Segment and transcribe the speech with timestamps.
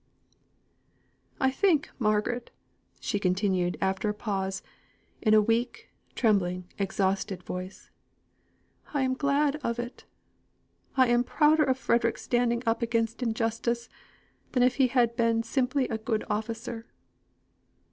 [1.39, 2.49] "I think, Margaret,"
[2.99, 4.63] she continued, after a pause,
[5.21, 7.91] in a weak, trembling, exhausted voice,
[8.95, 10.05] "I am glad of it
[10.97, 13.89] I am prouder of Frederick standing up against injustice,
[14.53, 16.87] than if he had been simply a good officer."